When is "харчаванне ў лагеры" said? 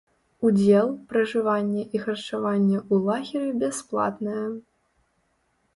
2.07-3.49